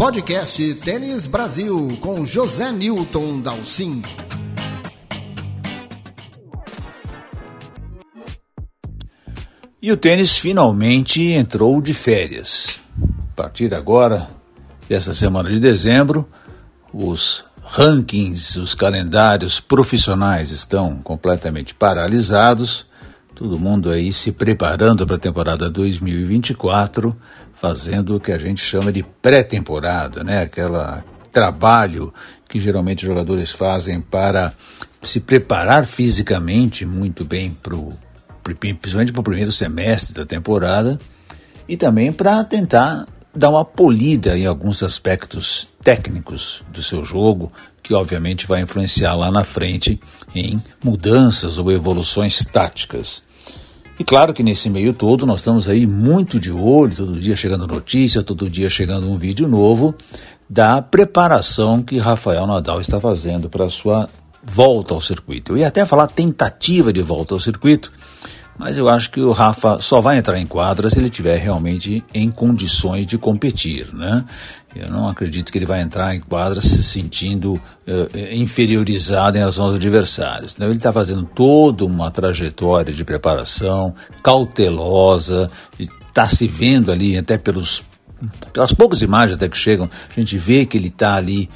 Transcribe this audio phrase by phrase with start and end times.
[0.00, 4.00] podcast Tênis Brasil com José Newton Dalcin.
[9.82, 12.80] E o tênis finalmente entrou de férias.
[13.32, 14.30] A partir agora,
[14.88, 16.26] desta semana de dezembro,
[16.94, 22.86] os rankings, os calendários profissionais estão completamente paralisados.
[23.34, 27.14] Todo mundo aí se preparando para a temporada 2024,
[27.60, 30.42] fazendo o que a gente chama de pré-temporada, né?
[30.42, 32.12] Aquela trabalho
[32.48, 34.52] que geralmente os jogadores fazem para
[35.02, 37.96] se preparar fisicamente muito bem para o
[38.42, 40.98] principalmente para o primeiro semestre da temporada,
[41.68, 47.52] e também para tentar dar uma polida em alguns aspectos técnicos do seu jogo,
[47.82, 50.00] que obviamente vai influenciar lá na frente
[50.34, 53.22] em mudanças ou evoluções táticas.
[54.00, 57.66] E claro que nesse meio todo nós estamos aí muito de olho, todo dia chegando
[57.66, 59.94] notícia, todo dia chegando um vídeo novo
[60.48, 64.08] da preparação que Rafael Nadal está fazendo para sua
[64.42, 65.52] volta ao circuito.
[65.52, 67.92] Eu ia até falar tentativa de volta ao circuito,
[68.58, 72.04] mas eu acho que o Rafa só vai entrar em quadra se ele estiver realmente
[72.12, 74.24] em condições de competir, né?
[74.74, 79.64] Eu não acredito que ele vai entrar em quadra se sentindo uh, inferiorizado em relação
[79.64, 80.54] aos adversários.
[80.54, 87.36] Então ele está fazendo toda uma trajetória de preparação cautelosa, está se vendo ali até
[87.36, 87.82] pelos
[88.52, 91.48] pelas poucas imagens até que chegam, a gente vê que ele está ali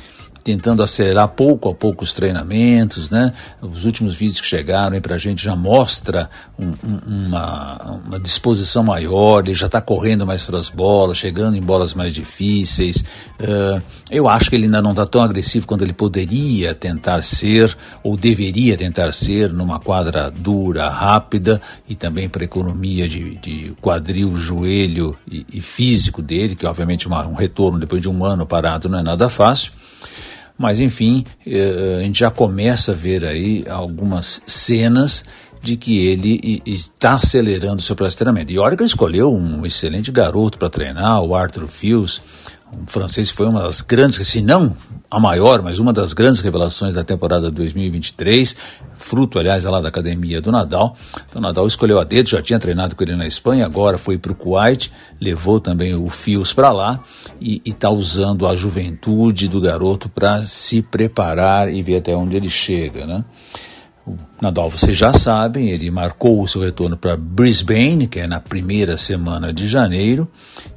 [0.45, 3.33] tentando acelerar pouco a pouco os treinamentos, né?
[3.63, 6.29] Os últimos vídeos que chegaram para a gente já mostra
[6.59, 11.57] um, um, uma, uma, disposição maior, ele já está correndo mais para as bolas, chegando
[11.57, 12.99] em bolas mais difíceis.
[13.41, 17.75] Uh, eu acho que ele ainda não está tão agressivo quanto ele poderia tentar ser,
[18.03, 24.37] ou deveria tentar ser, numa quadra dura, rápida, e também para economia de, de quadril,
[24.37, 28.91] joelho e, e, físico dele, que obviamente uma, um retorno depois de um ano parado
[28.91, 29.73] não é nada fácil.
[30.57, 35.25] Mas enfim, eh, a gente já começa a ver aí algumas cenas
[35.65, 38.53] de que ele está acelerando o seu processo de treinamento.
[38.53, 42.21] E ele escolheu um excelente garoto para treinar, o Arthur Fields,
[42.73, 44.77] um francês que foi uma das grandes, se não
[45.11, 48.57] a maior, mas uma das grandes revelações da temporada 2023,
[48.97, 50.97] fruto, aliás, lá da academia do Nadal.
[51.29, 54.33] Então, Nadal escolheu a dedo, já tinha treinado com ele na Espanha, agora foi para
[54.33, 57.01] o Kuwait, levou também o Fios para lá
[57.41, 62.51] e está usando a juventude do garoto para se preparar e ver até onde ele
[62.51, 63.25] chega, né?
[64.07, 68.39] O Nadal, vocês já sabem, ele marcou o seu retorno para Brisbane, que é na
[68.39, 70.29] primeira semana de janeiro,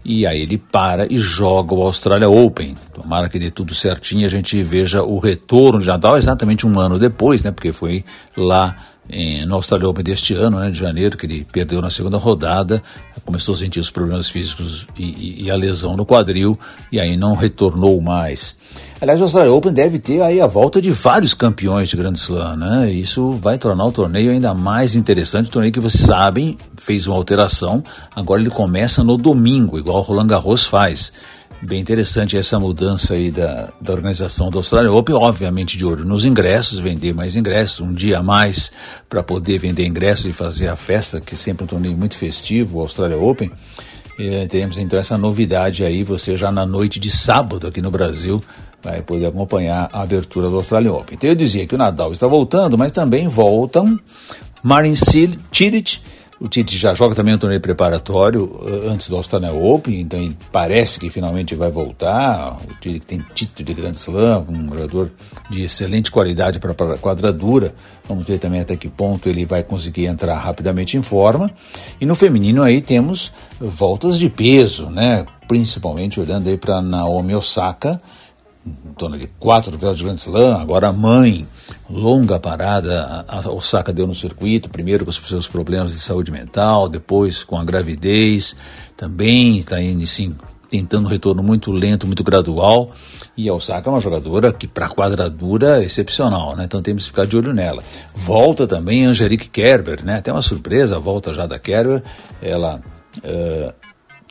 [0.03, 2.77] e aí ele para e joga o Australia Open.
[2.93, 6.79] Tomara que dê tudo certinho e a gente veja o retorno de Nadal exatamente um
[6.79, 7.51] ano depois, né?
[7.51, 8.05] Porque foi
[8.35, 8.77] lá
[9.09, 12.81] em, no Australia Open deste ano, né, de janeiro, que ele perdeu na segunda rodada,
[13.25, 16.57] começou a sentir os problemas físicos e, e, e a lesão no quadril,
[16.91, 18.56] e aí não retornou mais.
[19.00, 22.56] Aliás, o Australia Open deve ter aí a volta de vários campeões de Grand Slam,
[22.56, 22.91] né?
[22.91, 25.50] Isso vai tornar o torneio ainda mais interessante.
[25.50, 27.84] O torneio que vocês sabem fez uma alteração.
[28.16, 31.13] Agora ele começa no domingo, igual o Roland Garros faz.
[31.62, 36.23] Bem interessante essa mudança aí da, da organização do Australia Open, obviamente de olho nos
[36.23, 38.72] ingressos, vender mais ingressos, um dia a mais
[39.09, 42.78] para poder vender ingressos e fazer a festa, que é sempre um torneio muito festivo,
[42.78, 43.51] o Australia Open.
[44.19, 48.41] E teremos então essa novidade aí, você já na noite de sábado aqui no Brasil
[48.84, 51.16] vai poder acompanhar a abertura do Australian Open.
[51.16, 54.00] Então eu dizia que o Nadal está voltando, mas também voltam
[54.62, 56.01] Marin Cilic,
[56.40, 60.38] o Tite já joga também um torneio preparatório uh, antes do Australian Open, então ele
[60.52, 62.58] parece que finalmente vai voltar.
[62.58, 65.12] O Tite tem título de Grande Slam, um jogador
[65.50, 67.74] de excelente qualidade para a quadradura.
[68.08, 71.52] Vamos ver também até que ponto ele vai conseguir entrar rapidamente em forma.
[72.00, 75.25] E no feminino aí temos voltas de peso, né?
[75.48, 77.98] Principalmente olhando aí para Naomi Osaka,
[78.85, 81.47] em torno de quatro vezes de Grand Slam, agora a mãe,
[81.89, 86.89] longa parada, a Osaka deu no circuito, primeiro com os seus problemas de saúde mental,
[86.89, 88.56] depois com a gravidez,
[88.95, 90.35] também está indo sim,
[90.69, 92.89] tentando um retorno muito lento, muito gradual,
[93.36, 96.65] e a Osaka é uma jogadora que para quadradura é excepcional, né?
[96.65, 97.83] Então temos que ficar de olho nela.
[98.15, 100.18] Volta também Angelique Kerber, né?
[100.18, 102.03] Até uma surpresa, a volta já da Kerber,
[102.42, 102.81] ela...
[103.18, 103.87] Uh,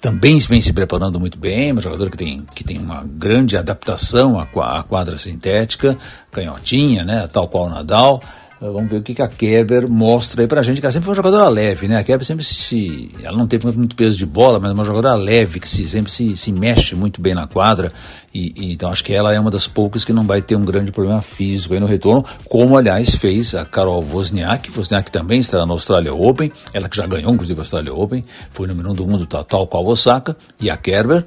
[0.06, 4.38] também vem se preparando muito bem, uma jogadora que tem, que tem uma grande adaptação
[4.38, 4.44] à,
[4.79, 5.99] à quadra sintética,
[6.31, 8.23] canhotinha, né, tal qual o Nadal.
[8.58, 11.12] Uh, vamos ver o que, a Kerber mostra aí pra gente, que ela sempre foi
[11.12, 11.99] uma jogadora leve, né?
[11.99, 15.14] A Kerber sempre se, ela não teve muito peso de bola, mas é uma jogadora
[15.14, 17.93] leve, que se, sempre se, se mexe muito bem na quadra,
[18.32, 20.64] e, e, então acho que ela é uma das poucas que não vai ter um
[20.64, 25.67] grande problema físico aí no retorno, como aliás fez a Carol Wozniak, Wozniak também estará
[25.67, 29.06] na Australia Open, ela que já ganhou inclusive a Australia Open, foi número um do
[29.06, 31.26] mundo tal, tal qual Osaka, e a Kerber,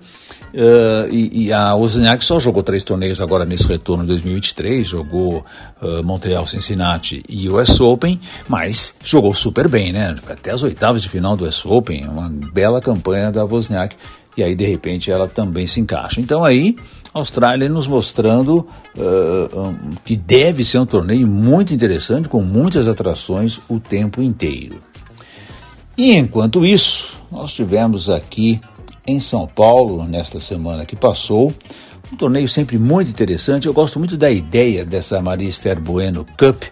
[0.52, 5.46] Uh, e, e, a Wozniak só jogou três torneios agora nesse retorno de 2023, jogou
[5.80, 10.16] uh, Montreal, Cincinnati e US Open, mas jogou super bem, né?
[10.28, 13.96] Até as oitavas de final do US Open, uma bela campanha da Wozniak,
[14.38, 16.22] e aí de repente ela também se encaixa.
[16.22, 16.76] Então aí,
[17.14, 19.76] Austrália nos mostrando uh, um,
[20.06, 24.82] que deve ser um torneio muito interessante, com muitas atrações o tempo inteiro.
[25.98, 28.62] E enquanto isso, nós tivemos aqui
[29.06, 31.54] em São Paulo, nesta semana que passou.
[32.12, 33.68] Um torneio sempre muito interessante.
[33.68, 36.64] Eu gosto muito da ideia dessa Marister Bueno Cup,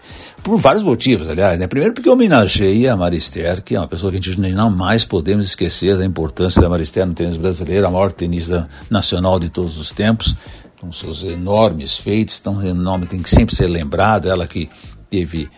[0.42, 1.58] por vários motivos, aliás.
[1.58, 1.68] Né?
[1.68, 5.46] Primeiro, porque homenageia a Marister, que é uma pessoa que a gente não mais podemos
[5.46, 9.92] esquecer da importância da Marister no tênis brasileiro, a maior tenista nacional de todos os
[9.92, 10.34] tempos,
[10.80, 14.28] com seus enormes feitos, então o nome tem que sempre ser lembrado.
[14.28, 14.68] Ela que
[15.08, 15.48] teve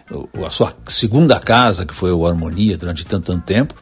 [0.44, 3.75] a sua segunda casa, que foi o Harmonia, durante tanto, tanto tempo.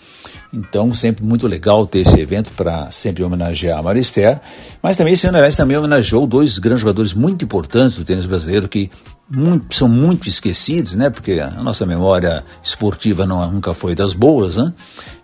[0.52, 4.40] Então, sempre muito legal ter esse evento para sempre homenagear a Marister.
[4.82, 8.68] Mas também esse ano, aliás, também homenageou dois grandes jogadores muito importantes do tênis brasileiro
[8.68, 8.90] que
[9.30, 11.10] muito, são muito esquecidos, né?
[11.10, 14.72] Porque a nossa memória esportiva não, nunca foi das boas, né?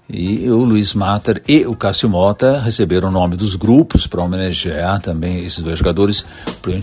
[0.09, 5.01] E o Luiz Matter e o Cássio Mota receberam o nome dos grupos para homenagear
[5.01, 6.27] também esses dois jogadores.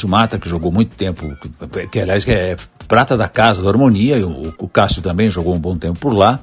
[0.03, 3.69] O Mata, que jogou muito tempo, que, que aliás que é prata da casa da
[3.69, 6.39] harmonia, e o, o Cássio também jogou um bom tempo por lá.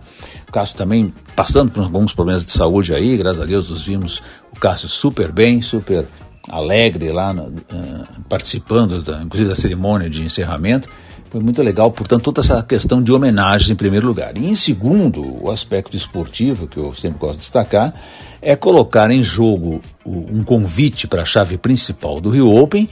[0.49, 4.23] O Cássio também passando por alguns problemas de saúde aí, graças a Deus nós vimos
[4.55, 6.07] o Cássio super bem, super
[6.49, 10.89] alegre lá, uh, participando, da, inclusive da cerimônia de encerramento.
[11.31, 14.39] Foi muito legal, portanto, toda essa questão de homenagens em primeiro lugar.
[14.39, 17.93] E em segundo, o aspecto esportivo, que eu sempre gosto de destacar,
[18.41, 22.89] é colocar em jogo um convite para a chave principal do Rio Open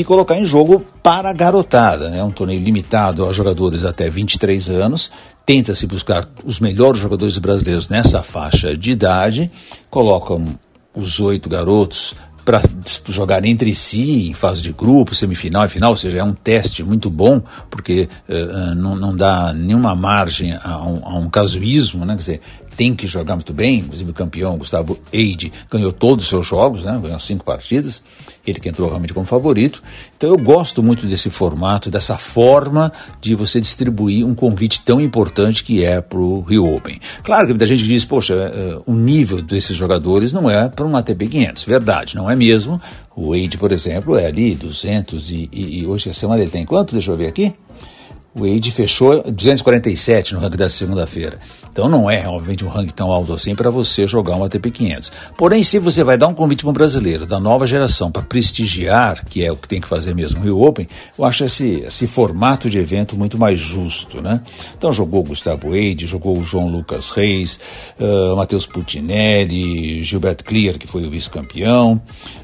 [0.00, 2.22] e colocar em jogo para a garotada, né?
[2.22, 5.10] um torneio limitado a jogadores até 23 anos,
[5.46, 9.50] tenta-se buscar os melhores jogadores brasileiros nessa faixa de idade,
[9.90, 10.58] colocam
[10.94, 12.14] os oito garotos
[12.44, 12.60] para
[13.08, 16.82] jogar entre si em fase de grupo, semifinal e final, ou seja, é um teste
[16.82, 22.14] muito bom, porque uh, não, não, dá nenhuma margem a um, a um casuísmo, né?
[22.14, 22.40] Quer dizer,
[22.76, 26.84] tem que jogar muito bem, inclusive o campeão Gustavo Eide ganhou todos os seus jogos,
[26.84, 26.98] né?
[27.02, 28.02] ganhou cinco partidas,
[28.46, 29.82] ele que entrou realmente como favorito.
[30.16, 35.62] Então eu gosto muito desse formato, dessa forma de você distribuir um convite tão importante
[35.62, 37.00] que é para o Rio Open.
[37.22, 40.96] Claro que muita gente diz, poxa, uh, o nível desses jogadores não é para um
[40.96, 42.80] ATP 500, verdade, não é mesmo.
[43.16, 46.66] O Eide, por exemplo, é ali 200 e, e, e hoje a semana ele tem
[46.66, 46.94] quanto?
[46.94, 47.54] Deixa eu ver aqui.
[48.34, 51.38] O Wade fechou 247 no ranking da segunda-feira.
[51.70, 55.12] Então não é realmente um ranking tão alto assim para você jogar um ATP 500.
[55.36, 59.24] Porém, se você vai dar um convite para um brasileiro da nova geração para prestigiar,
[59.24, 62.08] que é o que tem que fazer mesmo o Rio Open, eu acho esse, esse
[62.08, 64.40] formato de evento muito mais justo, né?
[64.76, 67.60] Então jogou o Gustavo Wade, jogou o João Lucas Reis,
[68.00, 72.02] uh, Matheus Putinelli, Gilberto Clear, que foi o vice-campeão,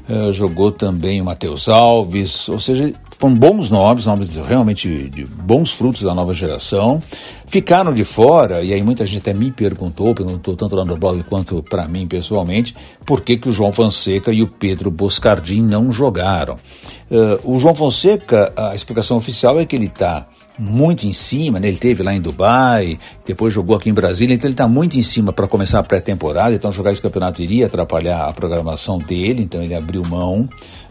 [0.09, 2.93] uh, jogou também o Matheus Alves, ou seja,
[3.29, 6.99] bons nomes, nomes realmente de bons frutos da nova geração.
[7.45, 11.21] Ficaram de fora, e aí muita gente até me perguntou, perguntou tanto lá no blog
[11.23, 12.73] quanto para mim pessoalmente,
[13.05, 16.57] por que, que o João Fonseca e o Pedro Boscardin não jogaram.
[17.11, 20.27] Uh, o João Fonseca, a explicação oficial é que ele está
[20.57, 21.67] muito em cima, né?
[21.67, 25.03] ele teve lá em Dubai, depois jogou aqui em Brasília, então ele está muito em
[25.03, 29.61] cima para começar a pré-temporada, então jogar esse campeonato iria atrapalhar a programação dele, então
[29.61, 30.47] ele abriu mão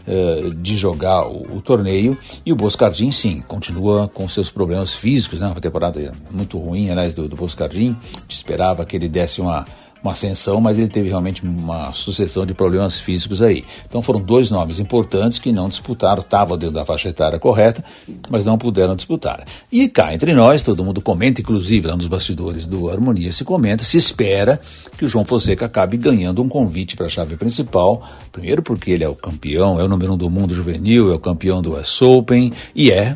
[0.07, 5.41] uh, de jogar o, o, torneio, e o Boscardin sim, continua com seus problemas físicos,
[5.41, 5.47] né?
[5.47, 7.95] uma temporada muito ruim, aliás, do, do Boscardin,
[8.27, 9.65] esperava que ele desse uma
[10.03, 13.63] uma ascensão, mas ele teve realmente uma sucessão de problemas físicos aí.
[13.87, 17.83] Então foram dois nomes importantes que não disputaram, estavam dentro da faixa etária correta,
[18.29, 19.45] mas não puderam disputar.
[19.71, 23.83] E cá entre nós, todo mundo comenta, inclusive lá nos bastidores do Harmonia se comenta,
[23.83, 24.59] se espera
[24.97, 29.03] que o João Fonseca acabe ganhando um convite para a chave principal, primeiro porque ele
[29.03, 32.01] é o campeão, é o número um do mundo juvenil, é o campeão do US
[32.01, 33.15] Open e é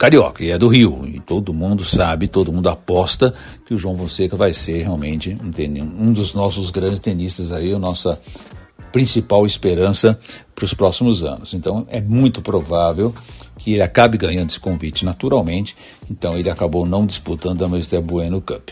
[0.00, 1.06] carioca, e é do Rio.
[1.06, 3.34] E todo mundo sabe, todo mundo aposta
[3.66, 5.36] que o João Fonseca vai ser realmente
[5.98, 8.18] um dos nossos grandes tenistas aí, a nossa
[8.90, 10.18] principal esperança
[10.54, 11.52] para os próximos anos.
[11.52, 13.14] Então é muito provável
[13.58, 15.76] que ele acabe ganhando esse convite naturalmente,
[16.10, 18.70] então ele acabou não disputando a Mister Bueno Cup.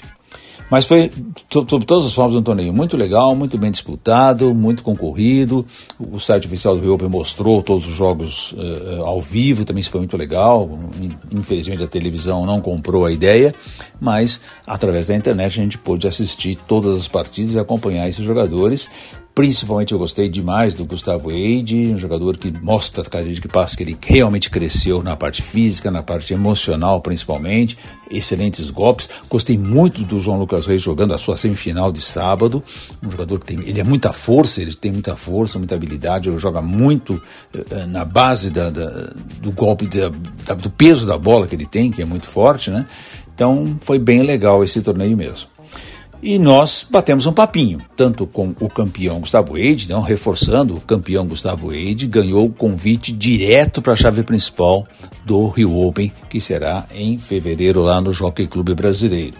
[0.70, 1.10] Mas foi,
[1.50, 5.66] sob todas as formas, um torneio muito legal, muito bem disputado, muito concorrido.
[5.98, 9.90] O site oficial do Rio Open mostrou todos os jogos uh, ao vivo, também isso
[9.90, 10.68] foi muito legal.
[11.32, 13.54] Infelizmente a televisão não comprou a ideia,
[13.98, 18.90] mas através da internet a gente pôde assistir todas as partidas e acompanhar esses jogadores.
[19.35, 23.76] Principalmente eu gostei demais do Gustavo Eide, um jogador que mostra cada dia que passa
[23.76, 27.78] que ele realmente cresceu na parte física, na parte emocional principalmente,
[28.11, 29.08] excelentes golpes.
[29.30, 32.64] Gostei muito do João Lucas Reis jogando a sua semifinal de sábado,
[33.00, 36.38] um jogador que tem, ele é muita força, ele tem muita força, muita habilidade, ele
[36.38, 37.14] joga muito
[37.54, 41.92] uh, na base da, da, do golpe, da, do peso da bola que ele tem,
[41.92, 42.87] que é muito forte, né?
[43.32, 45.49] Então foi bem legal esse torneio mesmo.
[46.20, 51.26] E nós batemos um papinho, tanto com o campeão Gustavo Eide, então, reforçando, o campeão
[51.26, 54.84] Gustavo Eide ganhou o convite direto para a chave principal
[55.25, 59.37] do Rio Open, que será em fevereiro lá no Jockey Clube Brasileiro.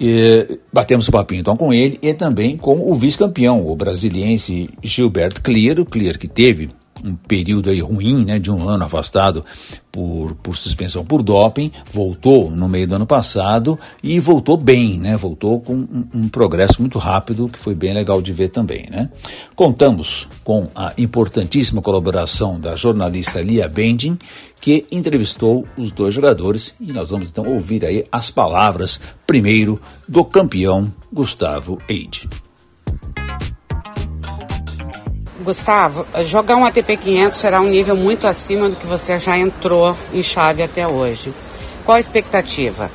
[0.00, 5.40] E batemos o papinho então com ele e também com o vice-campeão, o brasiliense Gilberto
[5.40, 6.70] Clear, o Clear que teve
[7.04, 9.44] um período aí ruim, né, de um ano afastado
[9.90, 15.16] por, por suspensão por doping, voltou no meio do ano passado e voltou bem, né,
[15.16, 19.10] voltou com um, um progresso muito rápido, que foi bem legal de ver também, né.
[19.54, 24.18] Contamos com a importantíssima colaboração da jornalista Lia Bending,
[24.60, 30.24] que entrevistou os dois jogadores e nós vamos então ouvir aí as palavras primeiro do
[30.24, 32.28] campeão Gustavo Eide.
[35.42, 39.96] Gustavo, jogar um ATP 500 será um nível muito acima do que você já entrou
[40.12, 41.32] em chave até hoje.
[41.84, 42.90] Qual a expectativa?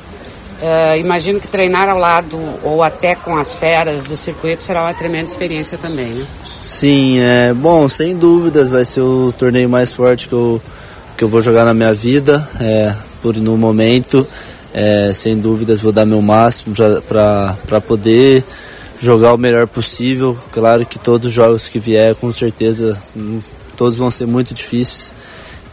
[0.60, 4.94] Uh, imagino que treinar ao lado ou até com as feras do circuito será uma
[4.94, 6.26] tremenda experiência também, né?
[6.62, 10.60] Sim, é bom, sem dúvidas vai ser o torneio mais forte que eu,
[11.16, 14.28] que eu vou jogar na minha vida, é, por no momento.
[14.74, 16.76] É, sem dúvidas vou dar meu máximo
[17.08, 18.44] para poder
[19.00, 20.38] jogar o melhor possível.
[20.52, 23.40] Claro que todos os jogos que vier, com certeza, hum,
[23.76, 25.14] todos vão ser muito difíceis.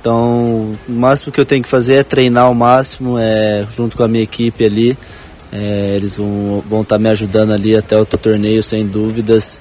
[0.01, 4.03] Então, o máximo que eu tenho que fazer é treinar ao máximo, é, junto com
[4.03, 4.99] a minha equipe ali.
[5.51, 9.61] É, eles vão, vão estar tá me ajudando ali até o torneio, sem dúvidas.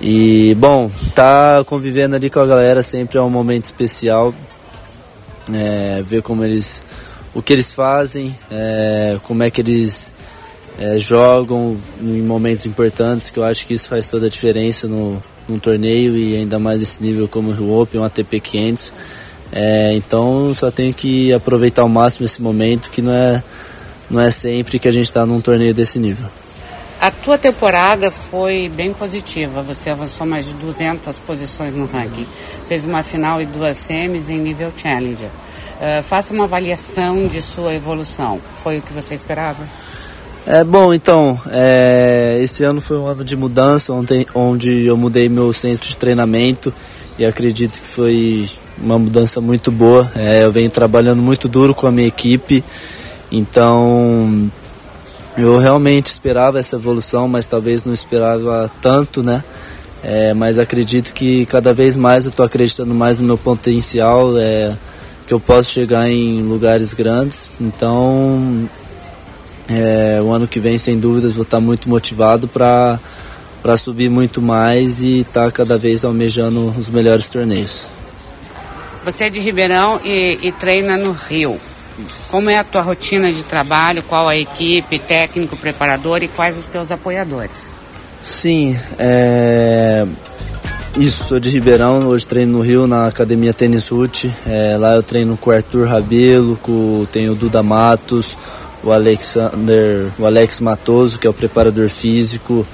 [0.00, 4.34] E, bom, tá convivendo ali com a galera sempre é um momento especial.
[5.54, 6.82] É, ver como eles,
[7.32, 10.12] o que eles fazem, é, como é que eles
[10.78, 15.22] é, jogam em momentos importantes, que eu acho que isso faz toda a diferença no,
[15.48, 18.92] num torneio e ainda mais esse nível como o Rio Open, um ATP 500.
[19.52, 23.42] É, então só tenho que aproveitar ao máximo esse momento, que não é,
[24.10, 26.26] não é sempre que a gente está num torneio desse nível.
[27.00, 32.26] A tua temporada foi bem positiva, você avançou mais de 200 posições no ranking,
[32.66, 35.28] fez uma final e duas semis em nível Challenger.
[35.28, 39.62] Uh, faça uma avaliação de sua evolução, foi o que você esperava?
[40.48, 45.28] É bom, então, é, esse ano foi um ano de mudança, ontem, onde eu mudei
[45.28, 46.72] meu centro de treinamento
[47.18, 48.48] e acredito que foi
[48.78, 50.08] uma mudança muito boa.
[50.14, 52.62] É, eu venho trabalhando muito duro com a minha equipe,
[53.32, 54.48] então
[55.36, 59.42] eu realmente esperava essa evolução, mas talvez não esperava tanto, né?
[60.00, 64.76] É, mas acredito que cada vez mais eu estou acreditando mais no meu potencial, é,
[65.26, 67.50] que eu posso chegar em lugares grandes.
[67.60, 68.68] Então
[69.68, 72.98] é, o ano que vem, sem dúvidas, vou estar muito motivado para
[73.62, 77.84] para subir muito mais e estar tá cada vez almejando os melhores torneios.
[79.04, 81.60] Você é de Ribeirão e, e, treina no Rio.
[82.30, 84.04] Como é a tua rotina de trabalho?
[84.04, 87.72] Qual a equipe, técnico, preparador e quais os teus apoiadores?
[88.22, 90.06] Sim, é...
[90.96, 94.32] isso, sou de Ribeirão, hoje treino no Rio na Academia Tênis Root.
[94.46, 98.38] É, lá eu treino com o Arthur Rabelo, com, tenho o Duda Matos,
[98.82, 102.66] o Alexander, o Alex Matoso, que é o preparador físico,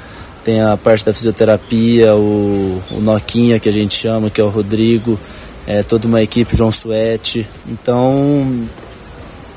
[0.45, 4.49] tem a parte da fisioterapia, o, o Noquinha, que a gente chama, que é o
[4.49, 5.19] Rodrigo,
[5.67, 7.47] é, toda uma equipe, João Suete.
[7.69, 8.67] Então,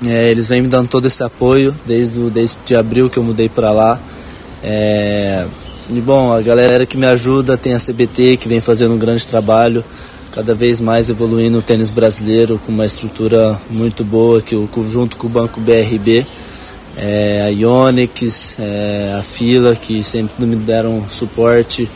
[0.05, 3.49] é, eles vêm me dando todo esse apoio desde, desde de abril que eu mudei
[3.49, 3.99] para lá.
[4.63, 5.45] É,
[5.89, 9.25] e bom, a galera que me ajuda tem a CBT, que vem fazendo um grande
[9.25, 9.83] trabalho
[10.35, 15.15] cada vez mais evoluindo o tênis brasileiro com uma estrutura muito boa que o junto
[15.15, 16.25] com o banco BRB
[16.97, 21.89] é, a Ionix, é, a Fila, que sempre me deram suporte,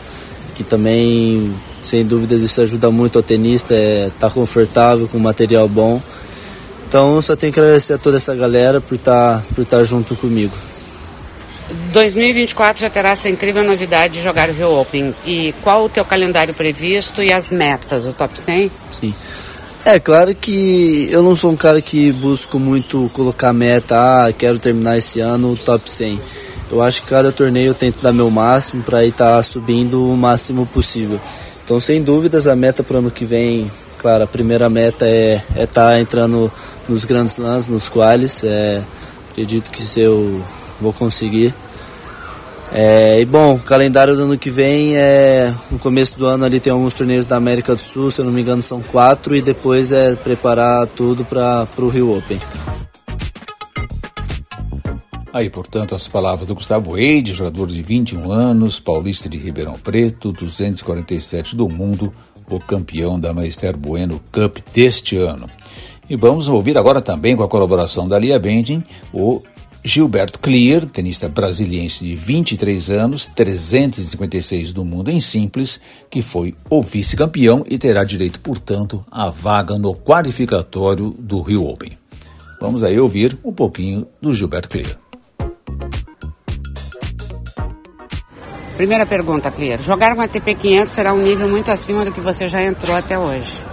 [0.54, 6.00] que também, sem dúvidas, isso ajuda muito ao tenista, é, tá confortável, com material bom.
[6.86, 10.14] Então, só tenho que agradecer a toda essa galera por estar tá, por tá junto
[10.16, 10.54] comigo.
[11.92, 15.14] 2024 já terá essa incrível novidade de jogar o Rio Open.
[15.24, 18.70] E qual o teu calendário previsto e as metas, o top 100?
[18.90, 19.14] Sim.
[19.84, 24.58] É, claro que eu não sou um cara que busco muito colocar meta, ah, quero
[24.58, 26.20] terminar esse ano o top 100.
[26.70, 30.16] eu acho que cada torneio eu tento dar meu máximo para estar tá subindo o
[30.16, 31.18] máximo possível.
[31.64, 35.42] Então, sem dúvidas, a meta para o ano que vem, claro, a primeira meta é
[35.48, 36.52] estar é tá entrando
[36.88, 38.44] nos grandes lãs, nos quales.
[38.44, 38.82] É,
[39.30, 40.42] acredito que se eu
[40.80, 41.54] vou conseguir.
[42.72, 46.60] É, e bom, o calendário do ano que vem é no começo do ano ali
[46.60, 49.42] tem alguns torneios da América do Sul, se eu não me engano são quatro e
[49.42, 52.38] depois é preparar tudo para o Rio Open.
[55.32, 60.32] Aí, portanto, as palavras do Gustavo Eide, jogador de 21 anos, paulista de Ribeirão Preto,
[60.32, 62.12] 247 do mundo,
[62.48, 65.48] o campeão da Maester Bueno Cup deste ano.
[66.08, 68.82] E vamos ouvir agora também, com a colaboração da Lia Bending,
[69.12, 69.40] o
[69.82, 76.82] Gilberto Clear, tenista brasiliense de 23 anos, 356 do mundo em simples, que foi o
[76.82, 81.92] vice-campeão e terá direito, portanto, à vaga no qualificatório do Rio Open.
[82.60, 84.98] Vamos aí ouvir um pouquinho do Gilberto Clear.
[88.76, 89.80] Primeira pergunta, Clear.
[89.80, 93.18] Jogar a ATP 500 será um nível muito acima do que você já entrou até
[93.18, 93.69] hoje.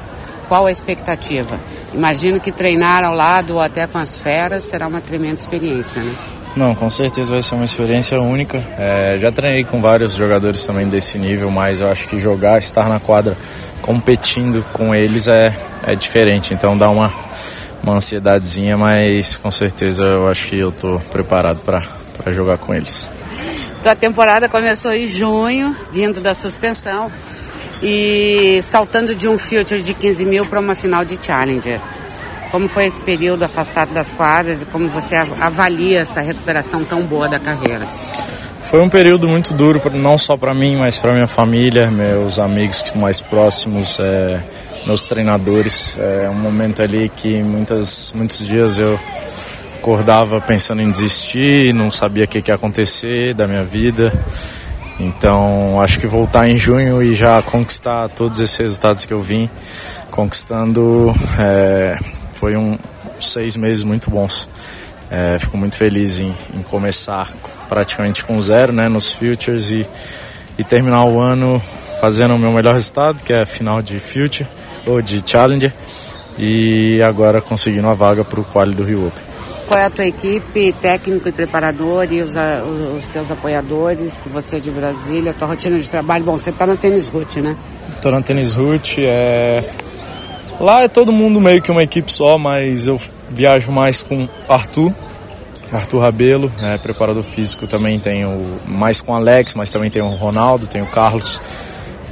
[0.48, 1.60] Qual a expectativa?
[1.94, 6.14] Imagino que treinar ao lado ou até com as feras será uma tremenda experiência, né?
[6.56, 8.64] Não, com certeza vai ser uma experiência única.
[8.80, 12.90] É, já treinei com vários jogadores também desse nível, mas eu acho que jogar, estar
[12.90, 13.38] na quadra
[13.82, 15.54] competindo com eles é,
[15.86, 16.54] é diferente.
[16.54, 17.14] Então dá uma,
[17.84, 23.12] uma ansiedadezinha, mas com certeza eu acho que eu estou preparado para jogar com eles.
[23.84, 27.12] Tua temporada começou em junho, vindo da suspensão
[27.82, 31.80] e saltando de um filtro de 15 mil para uma final de Challenger.
[32.52, 37.28] Como foi esse período afastado das quadras e como você avalia essa recuperação tão boa
[37.28, 37.86] da carreira?
[38.62, 42.84] Foi um período muito duro, não só para mim, mas para minha família, meus amigos
[42.96, 44.42] mais próximos, é,
[44.86, 45.98] meus treinadores.
[46.00, 49.00] É um momento ali que muitas, muitos dias eu
[49.78, 54.12] acordava pensando em desistir, não sabia o que, que ia acontecer da minha vida.
[55.00, 59.50] Então acho que voltar em junho e já conquistar todos esses resultados que eu vim
[60.10, 61.98] conquistando é,
[62.34, 62.78] foi um
[63.20, 64.50] seis meses muito bons.
[65.10, 67.30] É, fico muito feliz em, em, começar
[67.70, 69.88] praticamente com zero né, nos Futures e,
[70.58, 71.62] e terminar o ano
[72.02, 74.48] fazendo o meu melhor resultado, que é a final de Future
[74.86, 75.72] ou de Challenger,
[76.38, 79.27] e agora conseguindo a vaga para o quali do Rio Open.
[79.68, 82.34] Qual é a tua equipe, técnico e preparador e os,
[82.98, 86.24] os teus apoiadores, você de Brasília, tua rotina de trabalho?
[86.24, 87.56] Bom, você está na Tênis Root, né?
[87.94, 89.64] Estou na Tênis Root, é...
[90.58, 94.94] Lá é todo mundo meio que uma equipe só, mas eu viajo mais com Arthur,
[95.72, 100.66] Arthur Rabelo, é, preparador físico também tenho mais com Alex, mas também tem o Ronaldo,
[100.66, 101.42] tem o Carlos.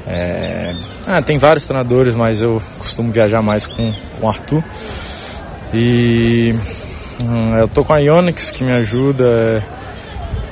[0.05, 0.75] É,
[1.07, 4.63] ah, tem vários treinadores, mas eu costumo viajar mais com o Arthur.
[5.73, 6.53] E
[7.23, 9.63] Hum, eu tô com a Ionix que me ajuda,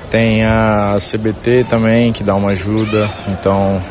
[0.09, 3.81] tem a CBT também que dá uma ajuda, então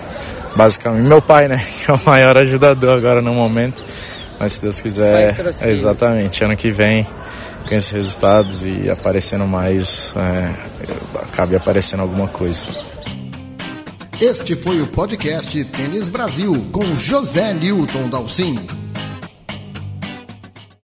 [0.56, 3.82] basicamente meu pai, né, que é o maior ajudador agora no momento,
[4.38, 7.06] mas se Deus quiser, é exatamente, ano que vem
[7.68, 10.50] com esses resultados e aparecendo mais, é,
[11.22, 12.64] acabe aparecendo alguma coisa.
[14.20, 18.81] Este foi o podcast Tênis Brasil com José Newton Dalcin.